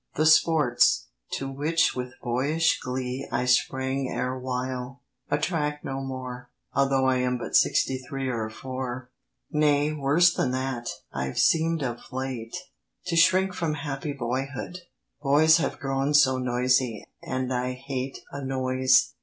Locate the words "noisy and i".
16.39-17.73